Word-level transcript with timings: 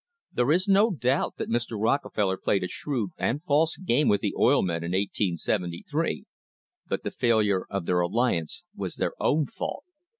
There 0.33 0.51
is 0.51 0.67
no 0.67 0.89
doubt 0.89 1.35
that 1.37 1.47
Mr. 1.51 1.79
Rockefeller 1.79 2.35
played 2.37 2.63
a 2.63 2.67
shrewd 2.67 3.11
and 3.19 3.43
false 3.43 3.77
game 3.77 4.07
with 4.07 4.21
the 4.21 4.33
oil 4.35 4.63
men 4.63 4.77
in 4.77 4.93
1873, 4.93 6.25
but 6.89 7.03
the 7.03 7.11
failure 7.11 7.67
of 7.69 7.85
their 7.85 7.99
alliance 7.99 8.63
was 8.75 8.95
their 8.95 9.13
own 9.19 9.45
fault. 9.45 9.83